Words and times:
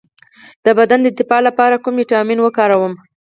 د 0.65 0.67
بدن 0.79 0.99
د 1.03 1.07
دفاع 1.17 1.41
لپاره 1.47 1.81
کوم 1.83 1.93
ویټامین 1.97 2.39
وکاروم؟ 2.41 2.93